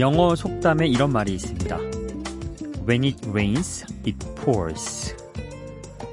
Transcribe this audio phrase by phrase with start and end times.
[0.00, 1.76] 영어 속담에 이런 말이 있습니다.
[2.88, 5.14] When it rains, it pours.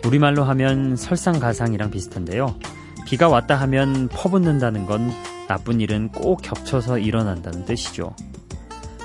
[0.05, 2.59] 우리말로 하면 설상가상이랑 비슷한데요.
[3.05, 5.09] 비가 왔다 하면 퍼붓는다는 건
[5.47, 8.13] 나쁜 일은 꼭 겹쳐서 일어난다는 뜻이죠.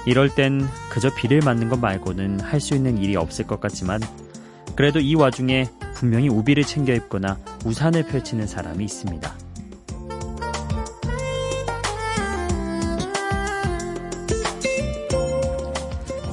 [0.05, 4.01] 이럴 땐 그저 비를 맞는 것 말고는 할 수 있는 일이 없을 것 같지만
[4.75, 9.33] 그래도 이 와중에 분명히 우비를 챙겨 입거나 우산을 펼치는 사람이 있습니다.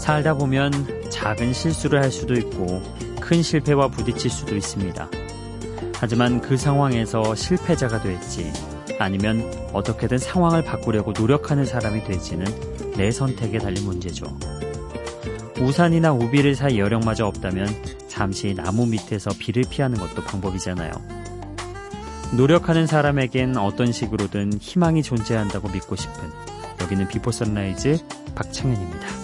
[0.09, 0.71] 살다 보면
[1.11, 2.81] 작은 실수를 할 수도 있고
[3.21, 5.07] 큰 실패와 부딪힐 수도 있습니다.
[5.93, 8.51] 하지만 그 상황에서 실패자가 될지
[8.97, 12.43] 아니면 어떻게든 상황을 바꾸려고 노력하는 사람이 될지는
[12.97, 14.25] 내 선택에 달린 문제죠.
[15.59, 17.67] 우산이나 우비를 살 여력마저 없다면
[18.07, 20.91] 잠시 나무 밑에서 비를 피하는 것도 방법이잖아요.
[22.35, 26.13] 노력하는 사람에겐 어떤 식으로든 희망이 존재한다고 믿고 싶은
[26.81, 27.99] 여기는 비포 선라이즈
[28.33, 29.18] 박창현입니다.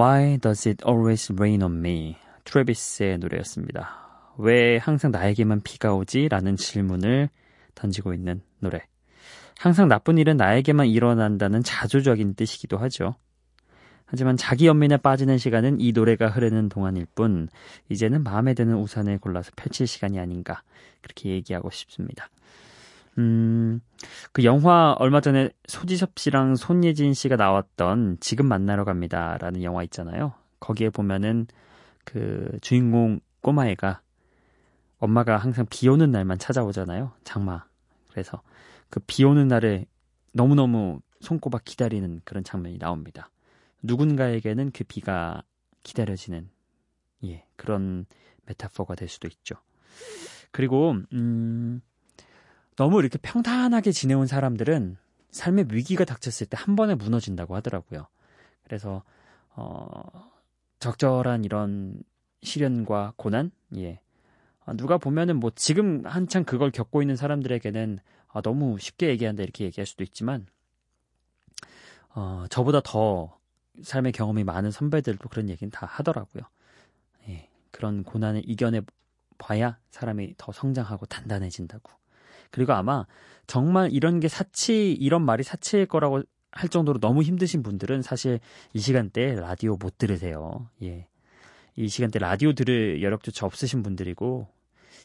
[0.00, 2.16] Why does it always rain on me?
[2.44, 4.32] 트래비스의 노래였습니다.
[4.38, 6.28] 왜 항상 나에게만 비가 오지?
[6.30, 7.28] 라는 질문을
[7.74, 8.80] 던지고 있는 노래.
[9.58, 13.16] 항상 나쁜 일은 나에게만 일어난다는 자조적인 뜻이기도 하죠.
[14.06, 17.50] 하지만 자기 연민에 빠지는 시간은 이 노래가 흐르는 동안일 뿐,
[17.90, 20.62] 이제는 마음에 드는 우산을 골라서 펼칠 시간이 아닌가,
[21.02, 22.30] 그렇게 얘기하고 싶습니다.
[23.20, 23.80] 음,
[24.32, 30.32] 그 영화 얼마 전에 소지섭 씨랑 손예진 씨가 나왔던 지금 만나러 갑니다라는 영화 있잖아요.
[30.58, 31.46] 거기에 보면은
[32.04, 34.00] 그 주인공 꼬마애가
[34.98, 37.12] 엄마가 항상 비 오는 날만 찾아오잖아요.
[37.24, 37.64] 장마.
[38.10, 38.42] 그래서
[38.90, 39.86] 그 비 오는 날에
[40.32, 43.30] 너무너무 손꼽아 기다리는 그런 장면이 나옵니다.
[43.82, 45.42] 누군가에게는 그 비가
[45.82, 46.48] 기다려지는
[47.24, 48.06] 예, 그런
[48.46, 49.56] 메타포가 될 수도 있죠.
[50.50, 51.80] 그리고 음
[52.80, 54.96] 너무 이렇게 평탄하게 지내온 사람들은
[55.32, 58.06] 삶의 위기가 닥쳤을 때 한 번에 무너진다고 하더라고요.
[58.64, 59.02] 그래서
[59.50, 60.00] 어
[60.78, 62.02] 적절한 이런
[62.42, 64.00] 시련과 고난, 예.
[64.64, 67.98] 어, 누가 보면은 뭐 지금 한창 그걸 겪고 있는 사람들에게는
[68.28, 70.46] 아, 너무 쉽게 얘기한다 이렇게 얘기할 수도 있지만
[72.14, 73.38] 어, 저보다 더
[73.82, 76.44] 삶의 경험이 많은 선배들도 그런 얘기는 다 하더라고요.
[77.28, 78.80] 예, 그런 고난을 이겨내
[79.36, 81.99] 봐야 사람이 더 성장하고 단단해진다고.
[82.50, 83.06] 그리고 아마
[83.46, 86.22] 정말 이런 게 사치, 이런 말이 사치일 거라고
[86.52, 88.40] 할 정도로 너무 힘드신 분들은 사실
[88.72, 90.68] 이 시간대 라디오 못 들으세요.
[90.82, 91.06] 예.
[91.76, 94.48] 이 시간대 라디오 들을 여력조차 없으신 분들이고,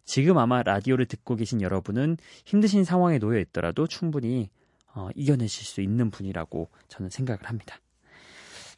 [0.04, 4.50] 지금 아마 라디오를 듣고 계신 여러분은 힘드신 상황에 놓여 있더라도 충분히
[4.94, 7.78] 어, 이겨내실 수 있는 분이라고 저는 생각을 합니다.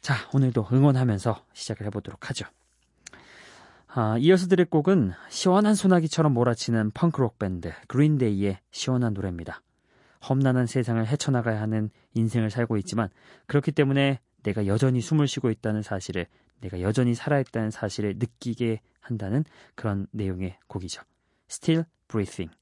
[0.00, 2.46] 자, 오늘도 응원하면서 시작을 해보도록 하죠.
[3.90, 9.62] 아, 이어서 들을 곡은 시원한 소나기처럼 몰아치는 펑크록 밴드 그린데이의 시원한 노래입니다.
[10.28, 13.08] 험난한 세상을 헤쳐나가야 하는 인생을 살고 있지만
[13.46, 16.26] 그렇기 때문에 내가 여전히 숨을 쉬고 있다는 사실을
[16.60, 19.44] 내가 여전히 살아있다는 사실을 느끼게 한다는
[19.74, 21.02] 그런 내용의 곡이죠.
[21.50, 22.54] Still Breathing.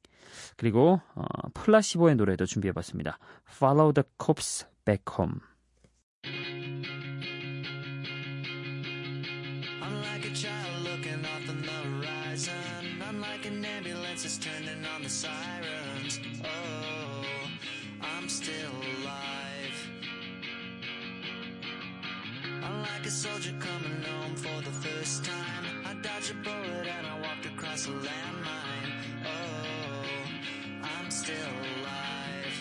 [0.57, 1.25] 그리고 어,
[1.55, 3.19] 플라시보의 노래도 준비해봤습니다.
[3.49, 5.41] Follow the Corpse Back Home.
[10.35, 12.53] The horizon.
[13.07, 16.21] I'm like an ambulance is turning on the sirens.
[16.45, 17.25] Oh,
[18.01, 19.77] I'm still alive.
[22.63, 25.65] I'm like a soldier coming home for the first time.
[25.85, 28.91] I dodged a bullet and I walked across a landmine.
[29.25, 32.57] Oh, I'm still alive.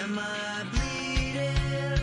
[0.00, 1.97] Am I bleeding?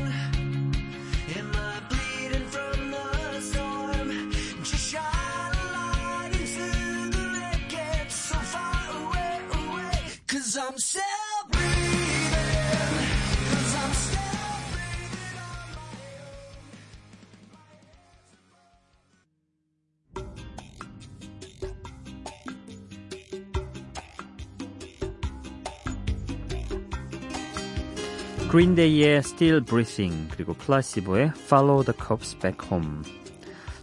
[28.55, 33.01] 그린데이의 Still Breathing 그리고 플라시보의 Follow the Cops Back Home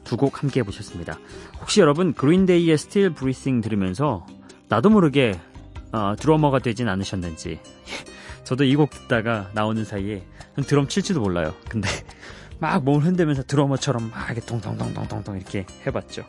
[0.03, 1.19] 두 곡 함께 해보셨습니다.
[1.61, 4.27] 혹시 여러분 그린데이의 Still Breathing 들으면서
[4.69, 5.39] 나도 모르게
[5.93, 7.61] 어, 드러머가 되진 않으셨는지
[8.45, 10.25] 저도 이 곡 듣다가 나오는 사이에
[10.67, 11.55] 드럼 칠지도 몰라요.
[11.69, 11.91] 근데
[12.59, 16.25] 막 몸을 흔들면서 드러머처럼 막 이렇게 동동동동동동 이렇게 해봤죠.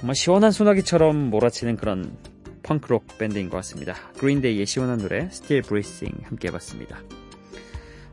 [0.00, 2.16] 정말 시원한 소나기처럼 몰아치는 그런
[2.62, 3.92] 펑크록 밴드인 것 같습니다.
[4.16, 7.02] 그린데이의 시원한 노래 Still Breathing 함께 해봤습니다.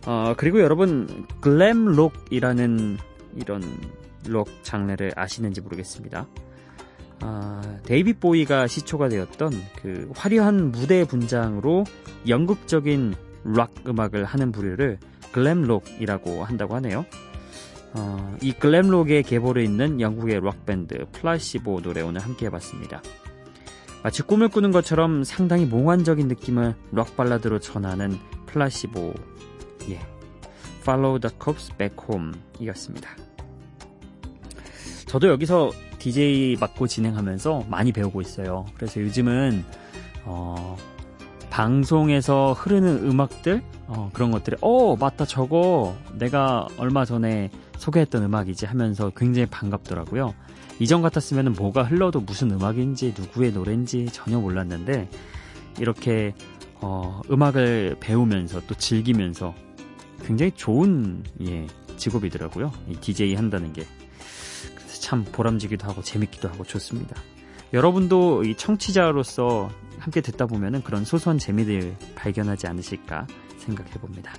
[0.06, 2.98] 어, 그리고 여러분 glam rock이라는
[3.36, 3.64] 이런
[4.28, 6.28] 록 장르를 아시는지 모르겠습니다.
[7.22, 11.86] 아, 데이빗 보위가 시초가 되었던 그 화려한 무대 분장으로
[12.28, 13.16] 연극적인
[13.46, 15.00] 락 음악을 하는 부류를
[15.32, 17.06] glam rock이라고 한다고 하네요.
[17.94, 23.02] 어, 이 glam rock의 계보를 잇는 영국의 록밴드 플라시보 노래 오늘 함께 해봤습니다.
[24.04, 29.14] 마치 꿈을 꾸는 것처럼 상당히 몽환적인 느낌을 록 발라드로 전하는 플라시보
[29.90, 30.00] 예.
[30.82, 33.10] Follow the Cops Back Home 이었습니다.
[35.06, 38.66] 저도 여기서 DJ 맡고 진행하면서 많이 배우고 있어요.
[38.76, 39.64] 그래서 요즘은
[40.26, 40.78] 어,
[41.50, 49.10] 방송에서 흐르는 음악들 어, 그런 것들이 어 맞다 저거 내가 얼마 전에 소개했던 음악이지 하면서
[49.16, 50.34] 굉장히 반갑더라고요.
[50.80, 55.10] 이전 같았으면 뭐가 흘러도 무슨 음악인지 누구의 노래인지 전혀 몰랐는데
[55.80, 56.34] 이렇게
[56.82, 59.54] 어, 음악을 배우면서 또 즐기면서
[60.26, 61.68] 굉장히 좋은 예,
[61.98, 62.72] 직업이더라고요.
[62.90, 63.86] 이 DJ 한다는 게.
[64.76, 67.16] 그래서 참 보람지기도 하고 재밌기도 하고 좋습니다.
[67.74, 69.70] 여러분도 이 청취자로서
[70.00, 73.28] 함께 듣다 보면은 그런 소소한 재미들 발견하지 않으실까
[73.58, 74.34] 생각해 봅니다.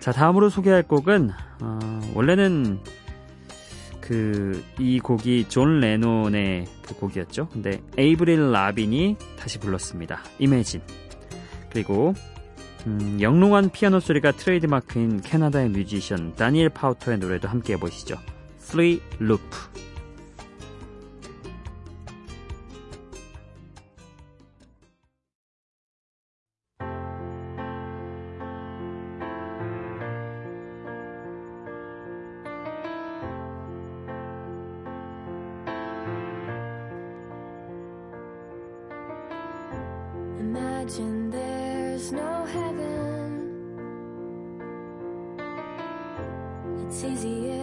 [0.00, 1.30] 자, 다음으로 소개할 곡은
[1.62, 2.80] 어, 원래는
[4.00, 7.48] 그 이 곡이 존 레논의 그 곡이었죠.
[7.48, 10.22] 근데 에이브릴 라빈이 다시 불렀습니다.
[10.38, 10.80] Imagine.
[11.70, 12.14] 그리고
[12.86, 18.16] 음, 영롱한 피아노 소리가 트레이드마크인 캐나다의 뮤지션 다니엘 파우터의 노래도 함께 해보시죠.
[18.60, 19.42] Free Loop.
[40.38, 41.23] Imagine
[47.04, 47.53] it's easier.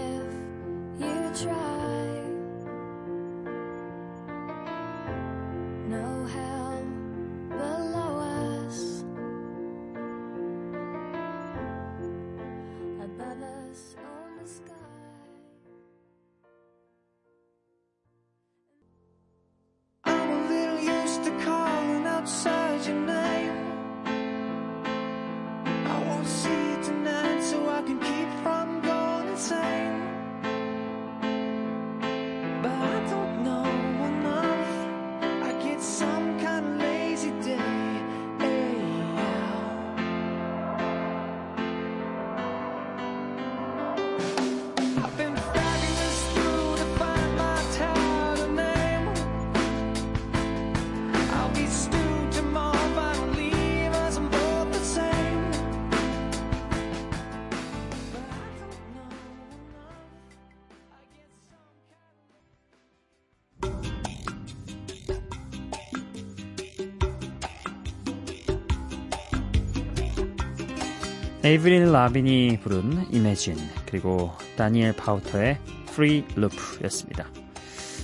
[71.44, 75.58] 에이브릴 라빈이 부른 Imagine 그리고 다니엘 파우터의
[75.90, 77.28] Free Loop였습니다.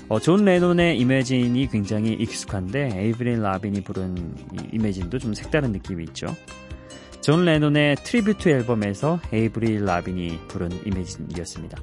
[0.10, 6.36] 어, 존 레논의 Imagine이 굉장히 익숙한데 에이브릴 라빈이 부른 이 Imagine도 좀 색다른 느낌이 있죠.
[7.22, 11.77] 존 레논의 tribute 앨범에서 에이브릴 라빈이 부른 Imagine이었습니다.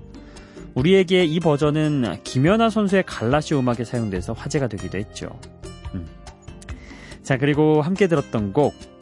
[0.74, 5.28] 우리에게 이 버전은 김연아 선수의 갈라쇼 음악에 사용돼서 화제가 되기도 했죠.
[5.94, 6.04] 음.
[7.22, 8.93] 자 그리고 함께 들었던 곡 예,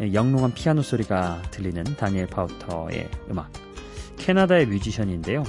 [0.00, 3.50] 영롱한 피아노 소리가 들리는 다니엘 파우터의 음악.
[4.18, 5.44] 캐나다의 뮤지션인데요.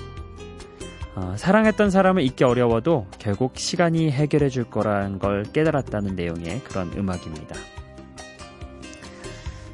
[1.15, 7.55] 어, 사랑했던 사람을 잊기 어려워도 결국 시간이 해결해 줄 거라는 걸 깨달았다는 내용의 그런 음악입니다.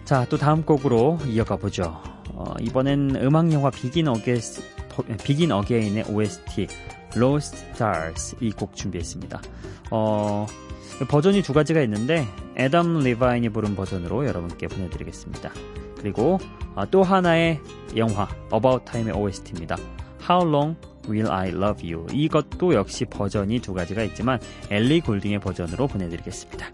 [0.06, 2.02] 자, 또 다음 곡으로 이어가 보죠.
[2.34, 4.40] 어, 이번엔 음악 영화 비긴 어게
[5.24, 6.68] 비긴 어게인의 OST
[7.16, 9.42] Lost Stars 이 곡 준비했습니다.
[9.92, 10.46] 어,
[11.08, 15.52] 버전이 두 가지가 있는데 애덤 리바인이 부른 버전으로 여러분께 보내드리겠습니다.
[15.98, 16.40] 그리고
[16.76, 17.62] 아, 또 하나의
[17.96, 19.78] 영화 About Time의 OST입니다.
[20.30, 20.76] How Long
[21.08, 26.68] Will I Love You 이것도 역시 버전이 두 가지가 있지만 엘리 골딩의 버전으로 보내드리겠습니다.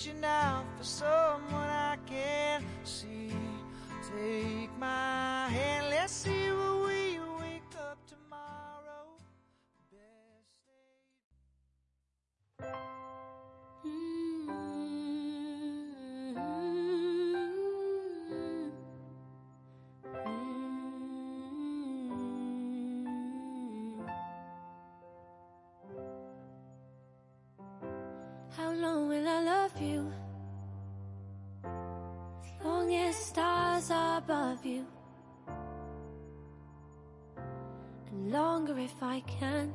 [0.00, 3.32] Reaching out for someone I can see.
[4.02, 4.59] Take
[38.12, 39.72] longer if I can.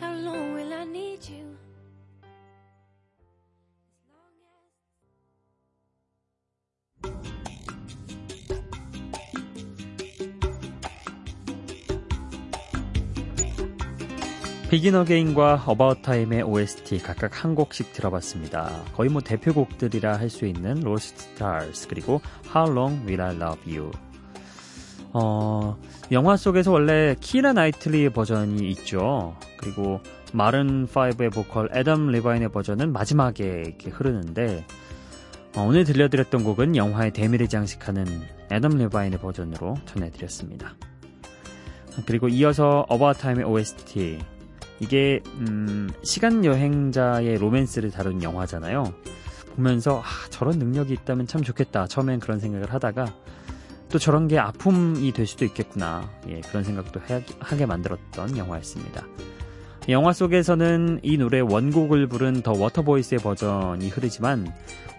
[0.00, 1.56] How long will I need you?
[14.70, 18.84] 비긴 어게인과 어바웃 타임의 OST 각각 한 곡씩 들어봤습니다.
[18.94, 22.22] 거의 뭐 대표곡들이라 할 수 있는 Lost Stars 그리고
[22.54, 23.90] How Long Will I Love You.
[25.14, 25.76] 어,
[26.10, 29.36] 영화 속에서 원래 키라 나이틀리의 버전이 있죠.
[29.56, 30.00] 그리고
[30.32, 34.64] 마룬 5의 보컬 애덤 리바인의 버전은 마지막에 이렇게 흐르는데
[35.56, 38.06] 어, 오늘 들려드렸던 곡은 영화의 대미를 장식하는
[38.50, 40.74] 애덤 리바인의 버전으로 전해드렸습니다.
[42.06, 44.18] 그리고 이어서 About Time의 OST
[44.80, 48.92] 이게 음, 시간 여행자의 로맨스를 다룬 영화잖아요.
[49.54, 51.86] 보면서 아, 저런 능력이 있다면 참 좋겠다.
[51.86, 53.14] 처음엔 그런 생각을 하다가
[53.92, 56.08] 또 저런 게 아픔이 될 수도 있겠구나.
[56.28, 59.06] 예, 그런 생각도 해- 하게 만들었던 영화였습니다.
[59.90, 64.50] 영화 속에서는 이 노래 원곡을 부른 The Waterboys의 버전이 흐르지만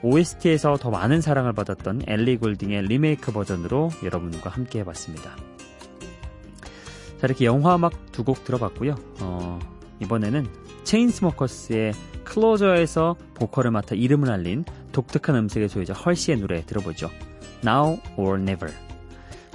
[0.04, 5.32] OST에서 더 많은 사랑을 받았던 Ellie Goulding의 리메이크 버전으로 여러분과 함께 해봤습니다.
[7.20, 8.96] 자, 이렇게 영화 음악 두 곡 들어봤고요.
[9.22, 9.60] 어,
[10.02, 10.46] 이번에는
[10.84, 11.94] 체인스모커스의
[12.26, 17.10] 클로저에서 보컬을 맡아 이름을 알린 독특한 음색의 소유자 헐시의 노래 들어보죠.
[17.66, 18.74] Now or Never.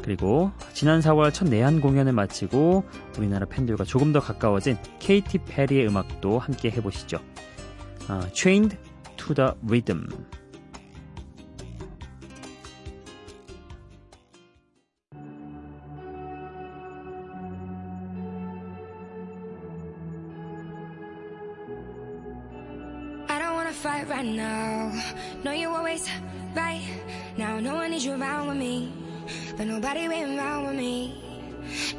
[0.09, 2.83] 그리고 지난 4월 첫 내한 공연을 마치고
[3.19, 7.19] 우리나라 팬들과 조금 더 가까워진 케이티 페리의 음악도 함께 해보시죠.
[8.09, 8.79] 아, Chained
[9.19, 10.09] to the Rhythm.
[29.57, 31.15] But nobody went around with me.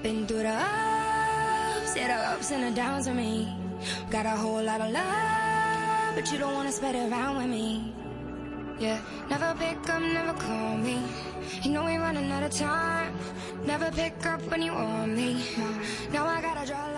[0.02, 3.54] Been through the ups, yeah, the ups and the downs with me.
[4.10, 7.94] Got a whole lot of love, but you don't wanna spread it around with me.
[8.80, 11.02] Yeah, never pick up, never call me.
[11.62, 13.14] You know we running out of time.
[13.66, 15.44] Never pick up when you want me.
[16.14, 16.88] Now I gotta draw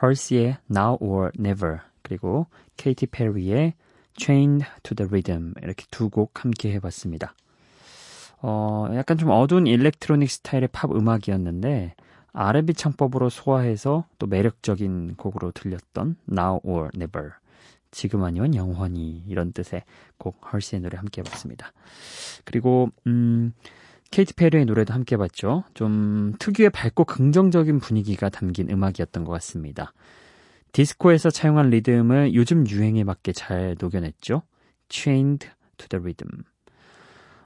[0.00, 3.74] 헐시의 Now or Never 그리고 케이티 페리의
[4.16, 7.34] Chained to the Rhythm 이렇게 두 곡 함께 해봤습니다.
[8.42, 11.94] 어, 약간 좀 어두운 일렉트로닉 스타일의 팝 음악이었는데
[12.32, 17.32] R&B 창법으로 소화해서 또 매력적인 곡으로 들렸던 Now or Never
[17.90, 19.82] 지금 아니면 영원히 이런 뜻의
[20.16, 21.72] 곡 헐시의 노래 함께 해봤습니다.
[22.44, 23.52] 그리고 음,
[24.10, 25.64] 케이티 페리의 노래도 함께 봤죠.
[25.74, 29.92] 좀 특유의 밝고 긍정적인 분위기가 담긴 음악이었던 것 같습니다.
[30.72, 34.42] 디스코에서 차용한 리듬을 요즘 유행에 맞게 잘 녹여냈죠.
[34.88, 36.44] Chained to the Rhythm.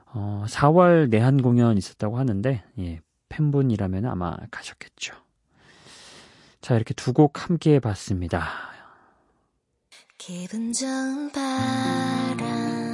[0.07, 5.13] 어, 4월 내한 공연 있었다고 하는데 예, 팬분이라면 아마 가셨겠죠.
[6.61, 8.47] 자 이렇게 두 곡 함께 봤습니다.
[10.17, 12.84] 기분 좋은 바람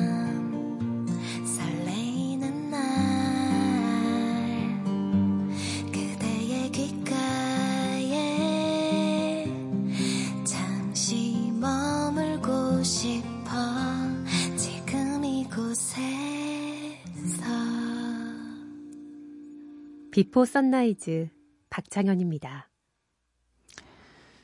[20.21, 21.29] Before Sunrise
[21.71, 22.69] 박창현입니다.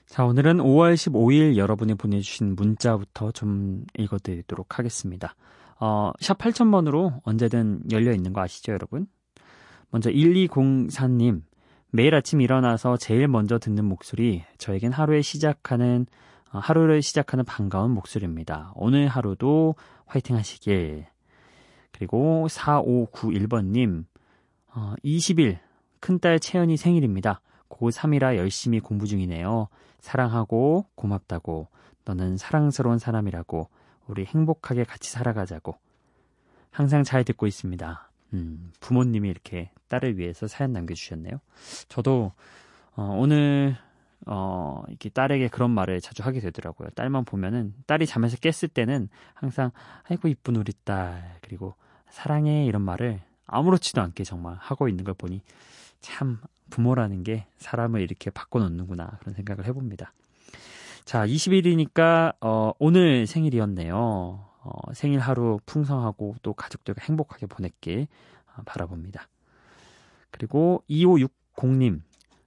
[0.08, 5.36] 자, 오늘은 5월 15일 여러분이 보내주신 문자부터 좀 읽어드리도록 하겠습니다.
[5.80, 9.06] 어, 샵 8000번으로 언제든 열려 있는 거 아시죠, 여러분?
[9.92, 11.44] 먼저 1204님,
[11.92, 16.08] 매일 아침 일어나서 제일 먼저 듣는 목소리, 저에겐 하루에 시작하는,
[16.54, 18.72] 어, 하루를 시작하는 반가운 목소리입니다.
[18.74, 19.76] 오늘 하루도
[20.08, 21.06] 화이팅 하시길.
[21.92, 24.06] 그리고 4591번님,
[24.74, 25.60] 어, 20일,
[26.08, 27.42] 큰딸 채연이 생일입니다.
[27.68, 29.68] 고3이라 열심히 공부 중이네요.
[30.00, 31.68] 사랑하고 고맙다고,
[32.06, 33.68] 너는 사랑스러운 사람이라고,
[34.08, 35.78] 우리 행복하게 같이 살아가자고.
[36.72, 38.10] 항상 잘 듣고 있습니다.
[38.36, 41.42] 음, 부모님이 이렇게 딸을 위해서 사연 남겨주셨네요.
[41.90, 42.32] 저도,
[42.96, 43.76] 어, 오늘,
[44.26, 46.88] 어, 이렇게 딸에게 그런 말을 자주 하게 되더라고요.
[46.92, 49.72] 딸만 보면은, 딸이 잠에서 깼을 때는 항상,
[50.10, 51.76] 아이고, 이쁜 우리 딸, 그리고
[52.10, 55.42] 사랑해, 이런 말을 아무렇지도 않게 정말 하고 있는 걸 보니,
[56.00, 56.40] 참,
[56.70, 60.14] 부모라는 게 사람을 이렇게 바꿔놓는구나, 그런 생각을 해봅니다.
[61.06, 63.96] 자, 20일이니까, 어, 오늘 생일이었네요.
[63.98, 68.08] 어, 생일 하루 풍성하고 또 가족들과 행복하게 보냈길
[68.56, 69.30] 어, 바라봅니다.
[70.32, 72.02] 그리고 2560님,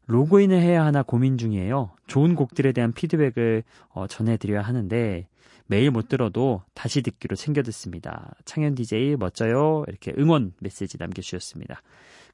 [0.07, 1.93] 로그인을 해야 하나 고민 중이에요.
[2.07, 5.27] 좋은 곡들에 대한 피드백을 어, 전해드려야 하는데,
[5.67, 8.35] 매일 못 들어도 다시 듣기로 챙겨 듣습니다.
[8.45, 9.85] 창현 DJ 멋져요.
[9.87, 11.81] 이렇게 응원 메시지 남겨주셨습니다.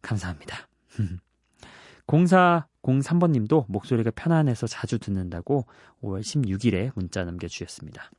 [0.01, 0.67] 감사합니다.
[2.07, 5.67] 0403번 님도 목소리가 편안해서 자주 듣는다고
[6.03, 8.11] 5월 16일에 문자 남겨주셨습니다.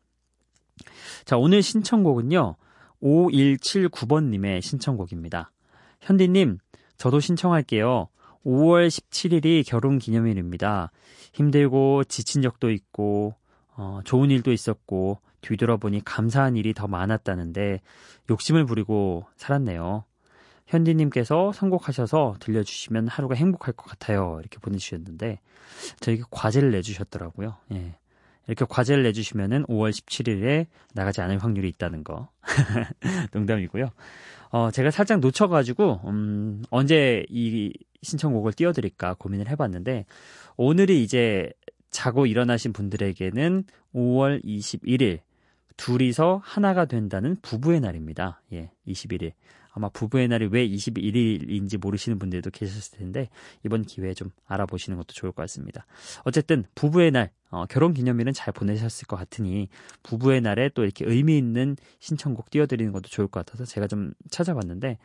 [1.26, 2.56] 자, 오늘 신청곡은요,
[3.02, 5.52] 5179번 님의 신청곡입니다.
[6.02, 6.60] 현디님,
[6.98, 8.10] 저도 신청할게요.
[8.46, 10.92] 5월 17일이 결혼 기념일입니다.
[11.34, 13.36] 힘들고 지친 적도 있고,
[13.76, 17.82] 어, 좋은 일도 있었고, 뒤돌아보니 감사한 일이 더 많았다는데,
[18.30, 20.06] 욕심을 부리고 살았네요.
[20.68, 24.38] 현디님께서 선곡하셔서 들려주시면 하루가 행복할 것 같아요.
[24.40, 25.40] 이렇게 보내주셨는데,
[26.00, 27.56] 저에게 과제를 내주셨더라고요.
[27.74, 27.96] 예.
[28.48, 32.30] 이렇게 과제를 내주시면은 5월 17일에 나가지 않을 확률이 있다는 거.
[33.34, 33.90] 농담이고요.
[34.52, 40.06] 어, 제가 살짝 놓쳐가지고, 음, 언제 이 신청곡을 띄워드릴까 고민을 해봤는데,
[40.56, 41.52] 오늘이 이제
[41.92, 45.20] 자고 일어나신 분들에게는 5월 21일,
[45.78, 48.42] 둘이서 하나가 된다는 부부의 날입니다.
[48.54, 49.34] 예, 21일.
[49.78, 53.30] 아마 부부의 날이 왜 21일인지 모르시는 분들도 계셨을 텐데
[53.64, 55.86] 이번 기회에 좀 알아보시는 것도 좋을 것 같습니다.
[56.24, 59.70] 어쨌든 부부의 날 어, 결혼 기념일은 잘 보내셨을 것 같으니
[60.02, 64.98] 부부의 날에 또 이렇게 의미 있는 신청곡 띄워드리는 것도 좋을 것 같아서 제가 좀 찾아봤는데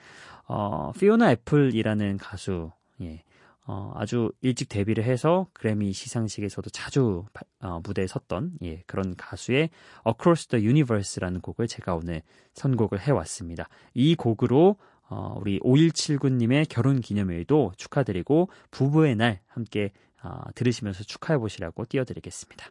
[0.49, 3.23] 어, 피오나 애플이라는 가수 예,
[3.65, 7.25] 어, 아주 일찍 데뷔를 해서 그래미 시상식에서도 자주
[7.61, 9.71] 어, 무대에 섰던 예, 그런 가수의
[10.07, 12.23] Across the Universe라는 곡을 제가 오늘
[12.55, 13.69] 선곡을 해왔습니다.
[13.95, 14.77] 이 곡으로
[15.09, 22.67] 어, 우리 5179님의 결혼 기념일도 축하드리고 부부의 날 함께 어, 들으시면서 축하해 보시라고 띄워드리겠습니다.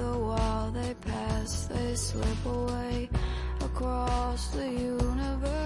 [0.00, 3.08] Slither while they pass, they slip away
[3.60, 5.59] across the universe.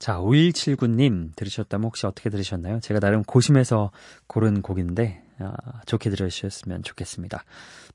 [0.00, 2.80] 자, 5179님 들으셨다면 혹시 어떻게 들으셨나요?
[2.80, 3.90] 제가 나름 고심해서
[4.26, 5.52] 고른 곡인데 아,
[5.84, 7.44] 좋게 들으셨으면 좋겠습니다.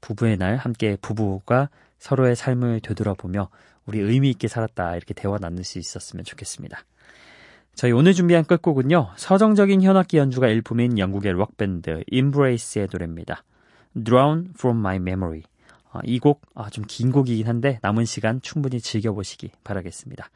[0.01, 3.49] 부부의 날 함께 부부가 서로의 삶을 되돌아보며
[3.87, 6.77] 우리 의미 있게 살았다 이렇게 대화 나눌 수 있었으면 좋겠습니다.
[7.73, 9.13] 저희 오늘 준비한 끝곡은요.
[9.15, 13.43] 서정적인 현악기 연주가 일품인 영국의 록밴드 Embrace의 노래입니다.
[13.95, 15.41] Drawn from my memory.
[15.95, 20.29] 아, 이곡 아, 좀 긴 곡이긴 한데 남은 시간 충분히 즐겨보시기 바라겠습니다.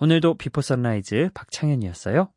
[0.00, 2.28] 오늘도 Before Sunrise 박창현이었어요.